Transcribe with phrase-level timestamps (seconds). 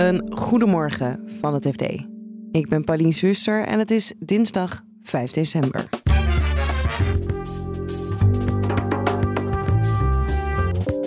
[0.00, 1.82] Een goedemorgen van het FD.
[2.50, 5.88] Ik ben Pauline Zuster en het is dinsdag 5 december.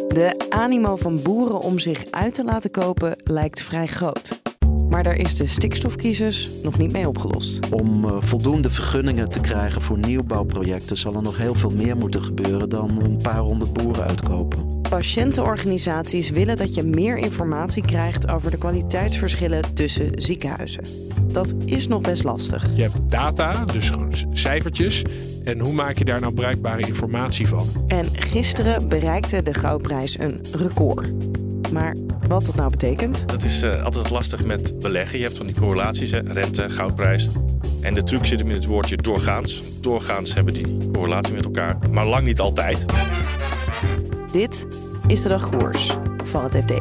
[0.07, 4.41] De animo van boeren om zich uit te laten kopen lijkt vrij groot.
[4.89, 7.71] Maar daar is de stikstofcrisis nog niet mee opgelost.
[7.71, 12.23] Om uh, voldoende vergunningen te krijgen voor nieuwbouwprojecten zal er nog heel veel meer moeten
[12.23, 14.72] gebeuren dan een paar honderd boeren uitkopen.
[14.93, 20.83] Patiëntenorganisaties willen dat je meer informatie krijgt over de kwaliteitsverschillen tussen ziekenhuizen.
[21.21, 22.69] Dat is nog best lastig.
[22.75, 25.01] Je hebt data, dus gewoon cijfertjes.
[25.43, 27.69] En hoe maak je daar nou bruikbare informatie van?
[27.87, 31.07] En gisteren bereikte de goudprijs een record.
[31.71, 31.95] Maar
[32.27, 33.27] wat dat nou betekent?
[33.27, 35.17] Dat is uh, altijd lastig met beleggen.
[35.17, 36.19] Je hebt van die correlaties, hè?
[36.19, 37.29] rente, goudprijs.
[37.81, 39.63] En de truc zit hem in het woordje doorgaans.
[39.79, 42.85] Doorgaans hebben die correlatie met elkaar, maar lang niet altijd.
[44.33, 44.65] Dit
[45.07, 45.91] is de dagkoers
[46.23, 46.73] van het FD.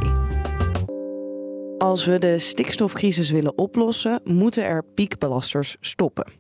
[1.78, 6.32] Als we de stikstofcrisis willen oplossen, moeten er piekbelasters stoppen.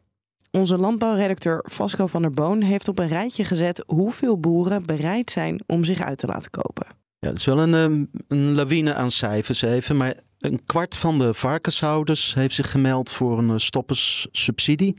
[0.50, 5.62] Onze landbouwredacteur Vasco van der Boon heeft op een rijtje gezet hoeveel boeren bereid zijn
[5.66, 6.86] om zich uit te laten kopen.
[7.18, 11.18] Ja, het is wel een, ehm, een lawine aan cijfers even, maar een kwart van
[11.18, 14.96] de varkenshouders heeft zich gemeld voor een eh, stopperssubsidie.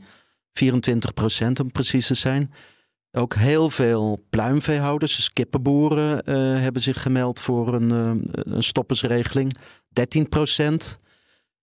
[0.52, 2.50] 24 procent om precies te zijn.
[3.16, 8.10] Ook heel veel pluimveehouders, dus kippenboeren, uh, hebben zich gemeld voor een, uh,
[8.54, 9.56] een stoppersregeling.
[9.88, 10.98] 13 procent.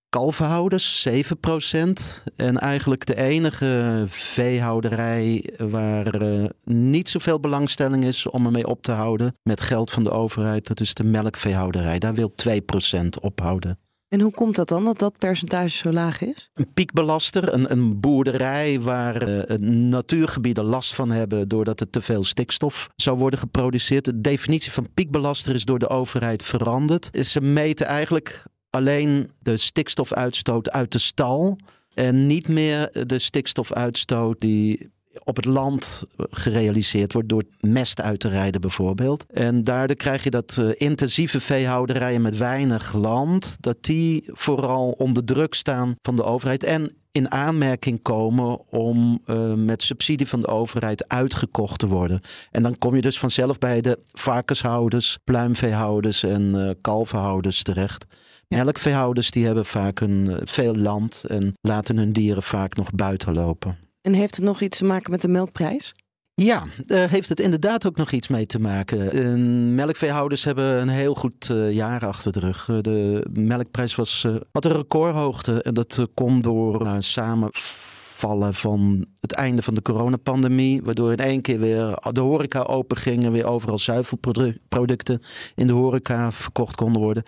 [0.10, 2.24] Kalvenhouders 7 procent.
[2.36, 8.92] En eigenlijk de enige veehouderij waar uh, niet zoveel belangstelling is om ermee op te
[8.92, 12.00] houden met geld van de overheid, dat is de melkveehouderij.
[12.00, 13.80] Daar wil 2 procent ophouden.
[14.12, 16.50] En hoe komt dat dan, dat dat percentage zo laag is?
[16.54, 22.24] Een piekbelaster, een, een boerderij waar uh, natuurgebieden last van hebben doordat er te veel
[22.24, 24.06] stikstof zou worden geproduceerd.
[24.06, 27.10] De definitie van piekbelaster is door de overheid veranderd.
[27.26, 31.58] Ze meten eigenlijk alleen de stikstofuitstoot uit de stal
[31.94, 34.92] en niet meer de stikstofuitstoot die
[35.24, 39.26] op het land gerealiseerd wordt door mest uit te rijden bijvoorbeeld.
[39.34, 45.24] En daardoor krijg je dat uh, intensieve veehouderijen met weinig land, dat die vooral onder
[45.24, 50.48] druk staan van de overheid en in aanmerking komen om uh, met subsidie van de
[50.48, 52.22] overheid uitgekocht te worden.
[52.52, 58.06] En dan kom je dus vanzelf bij de varkenshouders, pluimveehouders en uh, kalvenhouders terecht.
[58.48, 63.91] Melkveehouders die hebben vaak een, veel land en laten hun dieren vaak nog buiten lopen.
[64.02, 65.94] En heeft het nog iets te maken met de melkprijs?
[66.34, 69.76] Ja, daar heeft het inderdaad ook nog iets mee te maken.
[69.76, 72.68] Melkveehouders hebben een heel goed uh, jaar achter de rug.
[72.68, 79.62] Uh, de melkprijs was, had een recordhoogte en dat komt door samenvallen van het einde
[79.62, 80.82] van de coronapandemie.
[80.82, 85.22] Waardoor in één keer weer de horeca open ging en weer overal zuivelproducten
[85.56, 87.24] in de horeca verkocht konden worden.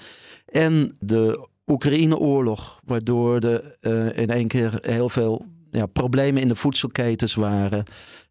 [0.46, 7.36] En de Oekraïne-oorlog, waardoor er in één keer heel veel ja, problemen in de voedselketens
[7.36, 7.84] waren.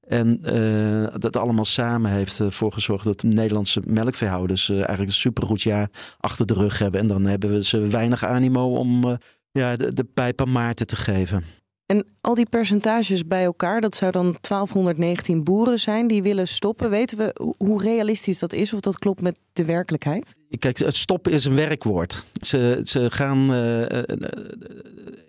[0.08, 5.14] En uh, dat allemaal samen heeft ervoor gezorgd dat de Nederlandse melkveehouders uh, eigenlijk een
[5.14, 5.88] supergoed jaar
[6.20, 7.00] achter de rug hebben.
[7.00, 9.18] En dan hebben we ze weinig animo om
[9.50, 11.44] ja, de, de pijp aan Maarten te geven.
[11.92, 16.90] En al die percentages bij elkaar, dat zou dan 1219 boeren zijn die willen stoppen.
[16.90, 20.34] Weten we hoe realistisch dat is of dat klopt met de werkelijkheid?
[20.58, 22.24] Kijk, het stoppen is een werkwoord.
[22.32, 23.82] Ze, ze gaan uh,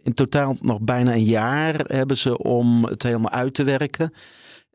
[0.03, 4.11] in totaal nog bijna een jaar hebben ze om het helemaal uit te werken.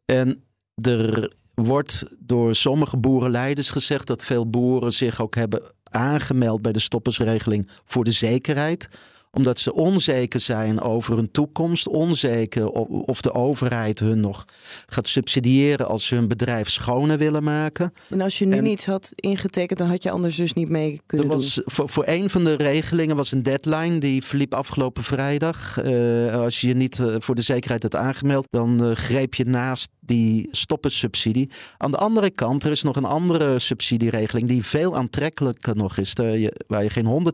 [0.04, 0.43] En
[0.75, 6.81] er wordt door sommige boerenleiders gezegd dat veel boeren zich ook hebben aangemeld bij de
[6.81, 8.88] stoppersregeling voor de zekerheid
[9.31, 11.89] omdat ze onzeker zijn over hun toekomst.
[11.89, 14.44] Onzeker of de overheid hun nog
[14.87, 17.93] gaat subsidiëren als ze hun bedrijf schoner willen maken.
[18.09, 21.00] En als je nu en, niet had ingetekend, dan had je anders dus niet mee
[21.06, 21.65] kunnen er was, doen.
[21.66, 23.99] Voor, voor een van de regelingen was een deadline.
[23.99, 25.83] Die verliep afgelopen vrijdag.
[25.84, 29.45] Uh, als je je niet uh, voor de zekerheid had aangemeld, dan uh, greep je
[29.45, 31.50] naast die stoppensubsidie.
[31.78, 36.12] Aan de andere kant, er is nog een andere subsidieregeling die veel aantrekkelijker nog is.
[36.12, 37.33] Je, waar je geen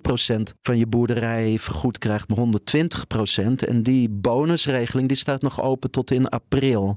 [0.50, 3.68] 100% van je boerderij vergoed krijgt, maar 120%.
[3.68, 6.96] En die bonusregeling die staat nog open tot in april.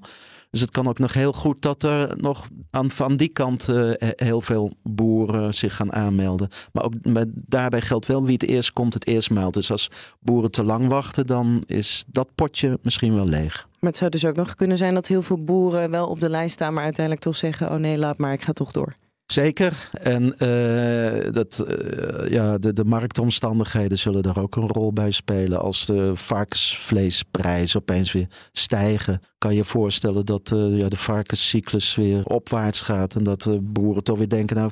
[0.49, 3.91] Dus het kan ook nog heel goed dat er nog aan, van die kant uh,
[3.99, 6.49] heel veel boeren zich gaan aanmelden.
[6.71, 9.53] Maar ook met, daarbij geldt wel wie het eerst komt, het eerst meldt.
[9.53, 9.89] Dus als
[10.19, 13.67] boeren te lang wachten, dan is dat potje misschien wel leeg.
[13.79, 16.29] Maar het zou dus ook nog kunnen zijn dat heel veel boeren wel op de
[16.29, 18.95] lijst staan, maar uiteindelijk toch zeggen: oh nee, laat maar, ik ga toch door.
[19.27, 19.89] Zeker.
[19.91, 25.59] En uh, dat, uh, ja, de, de marktomstandigheden zullen daar ook een rol bij spelen.
[25.59, 32.25] Als de varkensvleesprijzen opeens weer stijgen, kan je voorstellen dat uh, ja, de varkenscyclus weer
[32.25, 33.15] opwaarts gaat.
[33.15, 34.71] En dat de boeren toch weer denken, nou,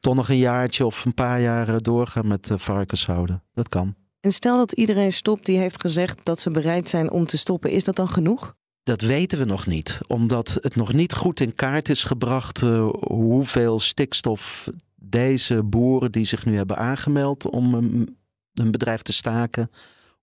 [0.00, 3.42] toch nog een jaartje of een paar jaar doorgaan met varkens houden.
[3.54, 3.94] Dat kan.
[4.20, 7.70] En stel dat iedereen stopt die heeft gezegd dat ze bereid zijn om te stoppen,
[7.70, 8.54] is dat dan genoeg?
[8.86, 12.88] Dat weten we nog niet, omdat het nog niet goed in kaart is gebracht uh,
[13.00, 18.16] hoeveel stikstof deze boeren die zich nu hebben aangemeld om een,
[18.52, 19.70] een bedrijf te staken,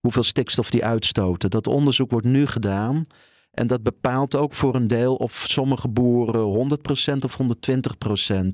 [0.00, 1.50] hoeveel stikstof die uitstoten.
[1.50, 3.04] Dat onderzoek wordt nu gedaan.
[3.50, 6.78] En dat bepaalt ook voor een deel of sommige boeren
[7.14, 7.46] 100% of 120%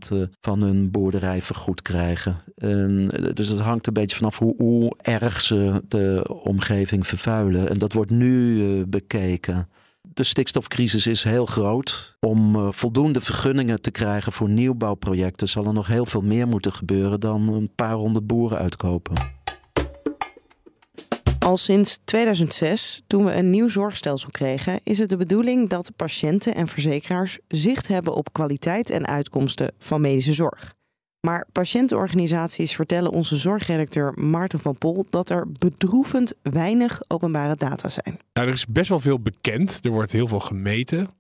[0.09, 2.37] eh, van hun boerderij vergoed krijgen.
[2.57, 7.69] En eh, dus het hangt een beetje vanaf hoe, hoe erg ze de omgeving vervuilen.
[7.69, 9.69] En dat wordt nu bekeken.
[10.13, 12.17] De stikstofcrisis is heel groot.
[12.21, 16.73] Om uh, voldoende vergunningen te krijgen voor nieuwbouwprojecten zal er nog heel veel meer moeten
[16.73, 19.39] gebeuren dan een paar honderd boeren uitkopen.
[21.39, 26.55] Al sinds 2006, toen we een nieuw zorgstelsel kregen, is het de bedoeling dat patiënten
[26.55, 30.75] en verzekeraars zicht hebben op kwaliteit en uitkomsten van medische zorg.
[31.21, 38.19] Maar patiëntenorganisaties vertellen onze zorgredacteur Maarten van Pol dat er bedroevend weinig openbare data zijn.
[38.33, 39.79] Nou, er is best wel veel bekend.
[39.83, 41.11] Er wordt heel veel gemeten.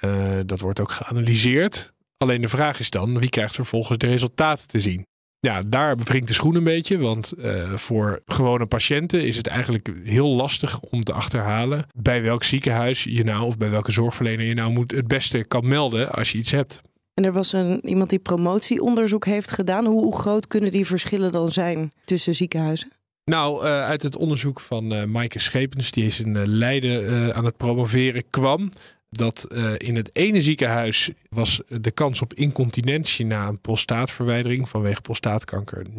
[0.00, 1.92] Uh, dat wordt ook geanalyseerd.
[2.16, 5.06] Alleen de vraag is dan, wie krijgt vervolgens de resultaten te zien?
[5.40, 6.98] Ja, daar bevringt de schoen een beetje.
[6.98, 12.44] Want uh, voor gewone patiënten is het eigenlijk heel lastig om te achterhalen bij welk
[12.44, 16.32] ziekenhuis je nou of bij welke zorgverlener je nou moet het beste kan melden als
[16.32, 16.82] je iets hebt.
[17.18, 19.86] En er was een, iemand die promotieonderzoek heeft gedaan.
[19.86, 22.92] Hoe, groot kunnen die verschillen dan zijn tussen ziekenhuizen?
[23.24, 27.44] Nou, uh, uit het onderzoek van uh, Maaike Schepens, die is in uh, Leiden aan
[27.44, 28.70] het promoveren, kwam
[29.10, 35.00] dat uh, in het ene ziekenhuis was de kans op incontinentie na een prostaatverwijdering vanwege
[35.00, 35.92] prostaatkanker 19%.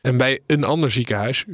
[0.00, 1.50] En bij een ander ziekenhuis 84%.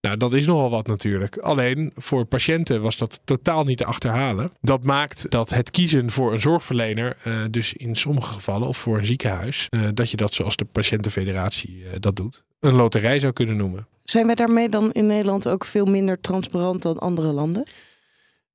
[0.00, 1.36] Nou, dat is nogal wat natuurlijk.
[1.36, 4.52] Alleen voor patiënten was dat totaal niet te achterhalen.
[4.60, 8.98] Dat maakt dat het kiezen voor een zorgverlener, uh, dus in sommige gevallen, of voor
[8.98, 13.56] een ziekenhuis, uh, dat je dat zoals de patiëntenfederatie dat doet, een loterij zou kunnen
[13.56, 13.86] noemen.
[14.04, 17.66] Zijn wij daarmee dan in Nederland ook veel minder transparant dan andere landen?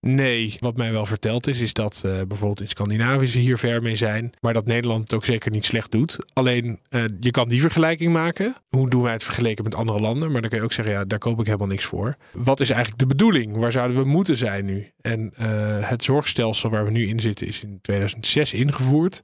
[0.07, 3.81] Nee, wat mij wel verteld is, is dat uh, bijvoorbeeld in Scandinavië ze hier ver
[3.81, 4.31] mee zijn.
[4.39, 6.18] Maar dat Nederland het ook zeker niet slecht doet.
[6.33, 8.56] Alleen, uh, je kan die vergelijking maken.
[8.69, 10.31] Hoe doen wij het vergeleken met andere landen?
[10.31, 12.15] Maar dan kan je ook zeggen, ja, daar koop ik helemaal niks voor.
[12.31, 13.56] Wat is eigenlijk de bedoeling?
[13.56, 14.92] Waar zouden we moeten zijn nu?
[15.01, 15.45] En uh,
[15.89, 19.21] het zorgstelsel waar we nu in zitten is in 2006 ingevoerd.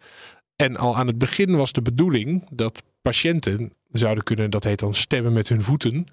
[0.55, 4.93] En al aan het begin was de bedoeling dat patiënten zouden kunnen, dat heet dan
[4.93, 6.05] stemmen met hun voeten.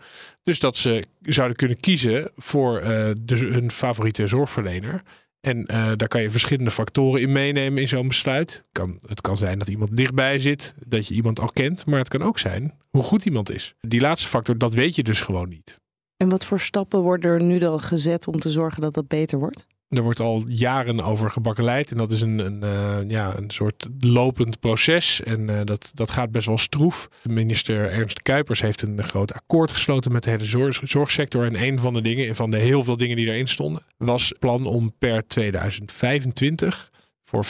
[0.42, 2.80] Dus dat ze zouden kunnen kiezen voor
[3.20, 5.02] de, hun favoriete zorgverlener.
[5.40, 8.64] En uh, daar kan je verschillende factoren in meenemen in zo'n besluit.
[8.72, 12.08] Kan, het kan zijn dat iemand dichtbij zit, dat je iemand al kent, maar het
[12.08, 13.74] kan ook zijn hoe goed iemand is.
[13.80, 15.80] Die laatste factor, dat weet je dus gewoon niet.
[16.16, 19.38] En wat voor stappen worden er nu dan gezet om te zorgen dat dat beter
[19.38, 19.66] wordt?
[19.90, 21.90] Er wordt al jaren over gebakkeleid.
[21.90, 25.22] En dat is een, een, uh, ja, een soort lopend proces.
[25.22, 27.08] En uh, dat, dat gaat best wel stroef.
[27.22, 31.44] Minister Ernst Kuipers heeft een groot akkoord gesloten met de hele zorg, zorgsector.
[31.44, 34.66] En een van de dingen, van de heel veel dingen die daarin stonden, was plan
[34.66, 36.90] om per 2025
[37.24, 37.48] voor 50%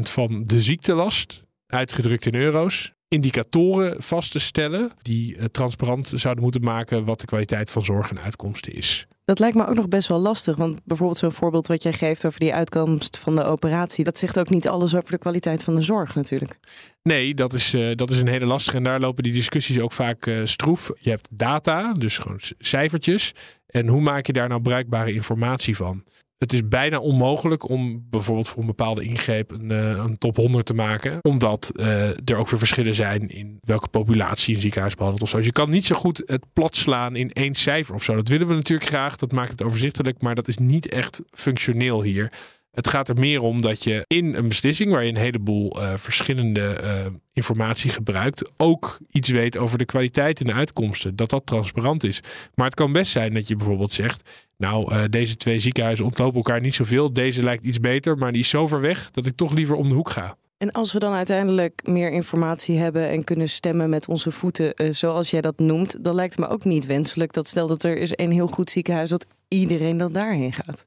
[0.00, 6.62] van de ziektelast, uitgedrukt in euro's, indicatoren vast te stellen die uh, transparant zouden moeten
[6.62, 9.06] maken wat de kwaliteit van zorg en uitkomsten is.
[9.24, 10.56] Dat lijkt me ook nog best wel lastig.
[10.56, 14.04] Want bijvoorbeeld zo'n voorbeeld wat jij geeft over die uitkomst van de operatie.
[14.04, 16.58] Dat zegt ook niet alles over de kwaliteit van de zorg natuurlijk.
[17.02, 18.76] Nee, dat is, uh, dat is een hele lastige.
[18.76, 20.90] En daar lopen die discussies ook vaak uh, stroef.
[20.98, 23.32] Je hebt data, dus gewoon cijfertjes.
[23.66, 26.04] En hoe maak je daar nou bruikbare informatie van?
[26.38, 30.66] Het is bijna onmogelijk om bijvoorbeeld voor een bepaalde ingreep een, uh, een top 100
[30.66, 31.18] te maken.
[31.22, 35.36] Omdat uh, er ook weer verschillen zijn in welke populatie een ziekenhuis behandelt of zo.
[35.36, 38.14] Dus je kan niet zo goed het plat slaan in één cijfer of zo.
[38.14, 39.16] Dat willen we natuurlijk graag.
[39.16, 40.22] Dat maakt het overzichtelijk.
[40.22, 42.32] Maar dat is niet echt functioneel hier.
[42.76, 45.92] Het gaat er meer om dat je in een beslissing waar je een heleboel uh,
[45.96, 51.16] verschillende uh, informatie gebruikt, ook iets weet over de kwaliteit en de uitkomsten.
[51.16, 52.20] Dat dat transparant is.
[52.54, 56.36] Maar het kan best zijn dat je bijvoorbeeld zegt: Nou, uh, deze twee ziekenhuizen ontlopen
[56.36, 57.12] elkaar niet zoveel.
[57.12, 59.88] Deze lijkt iets beter, maar die is zo ver weg dat ik toch liever om
[59.88, 60.36] de hoek ga.
[60.58, 65.30] En als we dan uiteindelijk meer informatie hebben en kunnen stemmen met onze voeten, zoals
[65.30, 68.12] jij dat noemt, dan lijkt het me ook niet wenselijk dat stel dat er is
[68.14, 70.86] een heel goed ziekenhuis, dat iedereen dan daarheen gaat.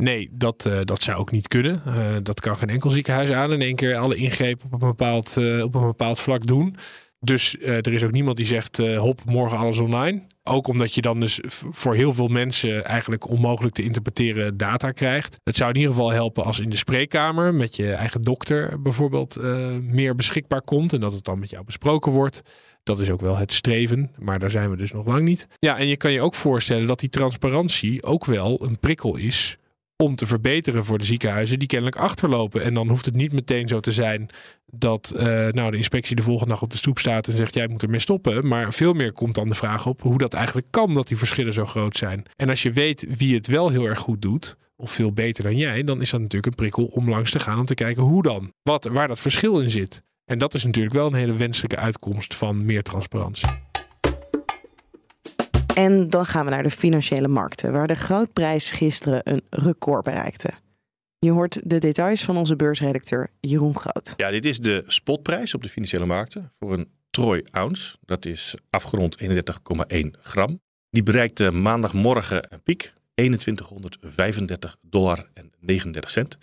[0.00, 1.82] Nee, dat, uh, dat zou ook niet kunnen.
[1.86, 5.36] Uh, dat kan geen enkel ziekenhuis aan in één keer alle ingrepen op een bepaald,
[5.38, 6.76] uh, op een bepaald vlak doen.
[7.20, 10.22] Dus er is ook niemand die zegt hop, morgen alles online.
[10.42, 11.40] Ook omdat je dan dus
[11.70, 15.40] voor heel veel mensen eigenlijk onmogelijk te interpreteren data krijgt.
[15.44, 19.40] Het zou in ieder geval helpen als in de spreekkamer met je eigen dokter bijvoorbeeld
[19.82, 20.92] meer beschikbaar komt.
[20.92, 22.42] En dat het dan met jou besproken wordt.
[22.82, 25.46] Dat is ook wel het streven, maar daar zijn we dus nog lang niet.
[25.58, 29.58] Ja, en je kan je ook voorstellen dat die transparantie ook wel een prikkel is
[30.00, 32.62] om te verbeteren voor de ziekenhuizen die kennelijk achterlopen.
[32.62, 34.28] En dan hoeft het niet meteen zo te zijn
[34.66, 37.68] dat uh, nou, de inspectie de volgende dag op de stoep staat en zegt jij
[37.68, 38.48] moet ermee stoppen.
[38.48, 41.52] Maar veel meer komt dan de vraag op hoe dat eigenlijk kan dat die verschillen
[41.52, 42.24] zo groot zijn.
[42.36, 45.56] En als je weet wie het wel heel erg goed doet, of veel beter dan
[45.56, 48.22] jij, dan is dat natuurlijk een prikkel om langs te gaan om te kijken hoe
[48.22, 48.52] dan.
[48.62, 50.02] Wat, waar dat verschil in zit.
[50.24, 53.69] En dat is natuurlijk wel een hele wenselijke uitkomst van meer transparantie.
[55.74, 60.50] En dan gaan we naar de financiële markten, waar de goudprijs gisteren een record bereikte.
[61.18, 64.14] Je hoort de details van onze beursredacteur Jeroen Groot.
[64.16, 67.96] Ja, dit is de spotprijs op de financiële markten voor een troy ounce.
[68.04, 69.28] Dat is afgerond 31,1
[70.20, 70.60] gram.
[70.90, 76.36] Die bereikte maandagmorgen een piek, 2135 dollar en 39 cent.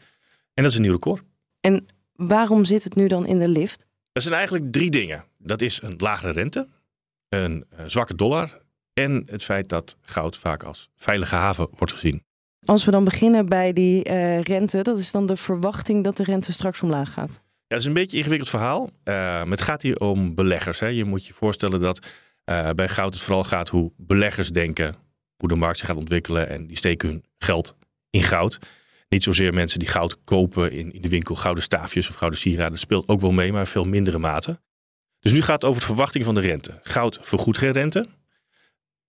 [0.54, 1.24] En dat is een nieuw record.
[1.60, 3.86] En waarom zit het nu dan in de lift?
[4.12, 5.26] Dat zijn eigenlijk drie dingen.
[5.38, 6.68] Dat is een lagere rente,
[7.30, 8.66] een eh, zwakke dollar
[8.98, 12.24] en het feit dat goud vaak als veilige haven wordt gezien.
[12.66, 16.24] Als we dan beginnen bij die uh, rente, dat is dan de verwachting dat de
[16.24, 17.34] rente straks omlaag gaat.
[17.34, 18.90] Ja, dat is een beetje een ingewikkeld verhaal.
[19.04, 20.80] Uh, het gaat hier om beleggers.
[20.80, 20.88] Hè.
[20.88, 22.08] Je moet je voorstellen dat
[22.46, 24.96] uh, bij goud het vooral gaat hoe beleggers denken,
[25.38, 27.76] hoe de markt zich gaat ontwikkelen en die steken hun geld
[28.10, 28.60] in goud.
[29.10, 32.72] Niet zozeer mensen die goud kopen in, in de winkel, gouden staafjes of gouden sieraden.
[32.72, 34.60] Dat speelt ook wel mee, maar veel mindere mate.
[35.20, 36.80] Dus nu gaat het over de verwachting van de rente.
[36.84, 38.06] Goud vergoedt geen rente.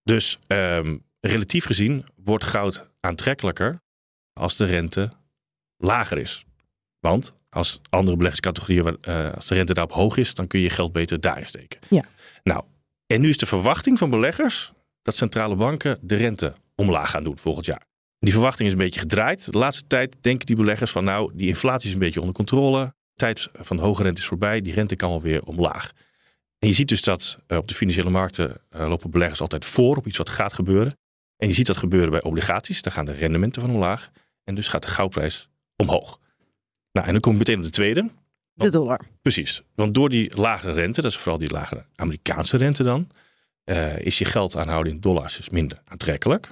[0.09, 3.81] Dus um, relatief gezien wordt goud aantrekkelijker
[4.33, 5.13] als de rente
[5.77, 6.45] lager is.
[7.01, 10.75] Want als andere beleggingscategorieën, uh, als de rente daarop hoog is, dan kun je je
[10.75, 11.81] geld beter daarin steken.
[11.89, 12.05] Ja.
[12.43, 12.65] Nou,
[13.07, 14.73] en nu is de verwachting van beleggers
[15.03, 17.87] dat centrale banken de rente omlaag gaan doen volgend jaar.
[18.19, 19.53] Die verwachting is een beetje gedraaid.
[19.53, 22.85] De laatste tijd denken die beleggers van nou, die inflatie is een beetje onder controle.
[22.85, 24.61] De tijd van hoge rente is voorbij.
[24.61, 25.93] Die rente kan alweer omlaag.
[26.59, 29.97] En je ziet dus dat uh, op de financiële markten uh, lopen beleggers altijd voor
[29.97, 30.99] op iets wat gaat gebeuren.
[31.37, 32.83] En je ziet dat gebeuren bij obligaties.
[32.83, 34.11] Daar gaan de rendementen van omlaag.
[34.45, 36.21] En dus gaat de goudprijs omhoog.
[36.93, 38.11] Nou, en dan kom je meteen op de tweede.
[38.53, 39.01] De dollar.
[39.23, 39.63] Precies.
[39.75, 43.09] Want door die lagere rente, dat is vooral die lagere Amerikaanse rente dan,
[43.65, 46.51] uh, is je geld aanhouden in dollars dus minder aantrekkelijk.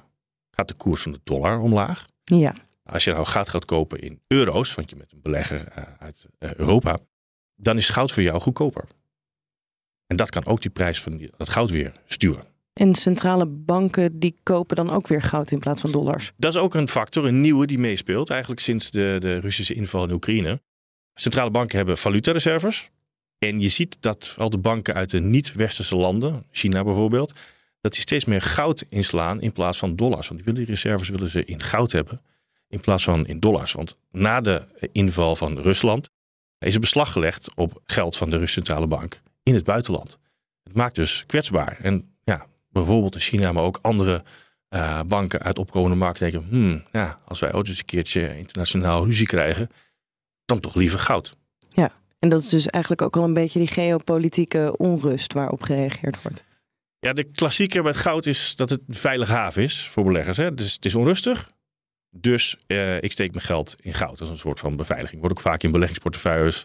[0.51, 2.05] Gaat de koers van de dollar omlaag.
[2.23, 2.55] Ja.
[2.83, 6.99] Als je nou goud gaat kopen in euro's, want je bent een belegger uit Europa,
[7.55, 8.83] dan is goud voor jou goedkoper.
[10.07, 12.43] En dat kan ook die prijs van dat goud weer sturen.
[12.73, 16.31] En centrale banken die kopen dan ook weer goud in plaats van dollars.
[16.37, 18.29] Dat is ook een factor, een nieuwe die meespeelt.
[18.29, 20.61] Eigenlijk sinds de, de Russische inval in Oekraïne.
[21.13, 22.89] Centrale banken hebben valutareserves.
[23.37, 27.33] En je ziet dat al de banken uit de niet-westerse landen, China bijvoorbeeld,
[27.81, 30.27] dat die steeds meer goud inslaan in plaats van dollars.
[30.27, 32.21] Want die, willen die reserves willen ze in goud hebben
[32.67, 33.71] in plaats van in dollars.
[33.71, 36.09] Want na de inval van Rusland
[36.59, 40.19] is er beslag gelegd op geld van de Russische centrale bank in het buitenland.
[40.63, 41.77] Het maakt dus kwetsbaar.
[41.81, 44.23] En ja, bijvoorbeeld in China, maar ook andere
[44.69, 49.05] uh, banken uit opkomende markten denken: hmm, ja, als wij ooit eens een keertje internationaal
[49.05, 49.69] ruzie krijgen,
[50.45, 51.35] dan toch liever goud.
[51.69, 56.21] Ja, en dat is dus eigenlijk ook al een beetje die geopolitieke onrust waarop gereageerd
[56.21, 56.43] wordt.
[56.99, 60.37] Ja, de klassieker bij het goud is dat het een veilige haven is voor beleggers.
[60.37, 60.53] Hè?
[60.53, 61.51] Dus het is onrustig.
[62.09, 65.21] Dus uh, ik steek mijn geld in goud als een soort van beveiliging.
[65.21, 66.63] Wordt ook vaak in beleggingsportefeuilles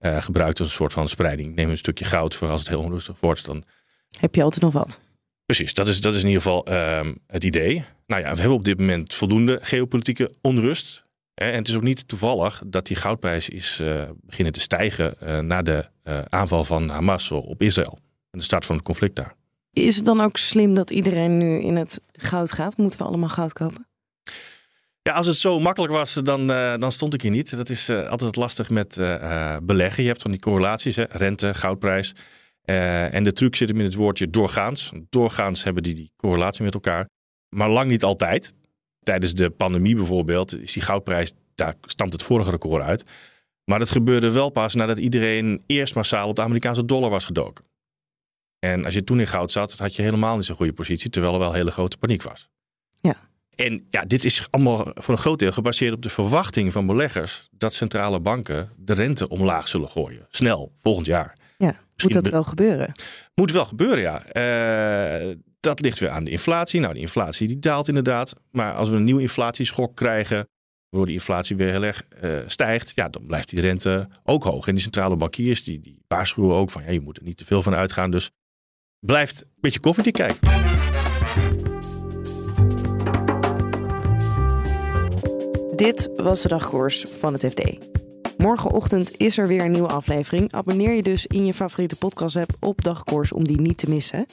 [0.00, 1.54] uh, gebruikt als een soort van spreiding.
[1.54, 3.44] Neem een stukje goud voor als het heel onrustig wordt.
[3.44, 3.64] Dan
[4.18, 5.00] heb je altijd nog wat.
[5.46, 7.84] Precies, dat is, dat is in ieder geval uh, het idee.
[8.06, 11.04] Nou ja, we hebben op dit moment voldoende geopolitieke onrust.
[11.34, 15.16] Hè, en het is ook niet toevallig dat die goudprijs is uh, beginnen te stijgen
[15.46, 15.88] na de
[16.28, 17.98] aanval van Hamas op Israël.
[18.30, 19.34] En de start van het conflict daar.
[19.72, 22.76] Is het dan ook slim dat iedereen nu in het goud gaat?
[22.76, 23.86] Moeten we allemaal goud kopen?
[25.08, 27.56] Ja, als het zo makkelijk was, dan, uh, dan stond ik hier niet.
[27.56, 30.02] Dat is uh, altijd lastig met uh, beleggen.
[30.02, 31.04] Je hebt van die correlaties, hè?
[31.08, 32.14] rente, goudprijs.
[32.64, 34.92] en de truc zit hem in het woordje doorgaans.
[35.08, 37.08] Doorgaans hebben die die correlatie met elkaar.
[37.56, 38.54] Maar lang niet altijd.
[39.02, 43.04] Tijdens de pandemie bijvoorbeeld is die goudprijs, daar stamt het vorige record uit.
[43.64, 47.64] Maar dat gebeurde wel pas nadat iedereen eerst massaal op de Amerikaanse dollar was gedoken.
[48.58, 51.32] En als je toen in goud zat, had je helemaal niet zo'n goede positie, terwijl
[51.32, 52.48] er wel hele grote paniek was.
[53.00, 53.32] Ja.
[53.56, 57.48] En ja, dit is allemaal voor een groot deel gebaseerd op de verwachting van beleggers
[57.50, 60.26] dat centrale banken de rente omlaag zullen gooien.
[60.30, 61.36] Snel, volgend jaar.
[61.58, 62.92] Ja, moet dat wel gebeuren?
[63.34, 64.22] Moet wel gebeuren, ja.
[65.20, 66.80] Uh, dat ligt weer aan de inflatie.
[66.80, 68.34] Nou, de inflatie die daalt inderdaad.
[68.50, 70.48] Maar als we een nieuwe inflatieschok krijgen,
[70.88, 74.66] waardoor die inflatie weer heel erg uh, stijgt, ja, dan blijft die rente ook hoog.
[74.66, 77.44] En die centrale bankiers die, die waarschuwen ook van ja, je moet er niet te
[77.44, 78.10] veel van uitgaan.
[78.10, 78.30] Dus
[79.06, 80.52] blijft een beetje koffiedik kijken.
[85.76, 87.78] Dit was de dagkoers van het FD.
[88.36, 90.52] Morgenochtend is er weer een nieuwe aflevering.
[90.52, 94.26] Abonneer je dus in je favoriete podcast-app op Dagkoers om die niet te missen.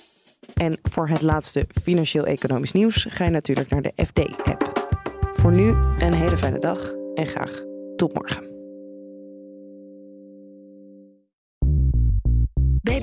[0.54, 4.90] En voor het laatste financieel-economisch nieuws ga je natuurlijk naar de FD-app.
[5.32, 5.70] Voor nu
[6.00, 7.64] een hele fijne dag en graag
[7.96, 8.51] tot morgen.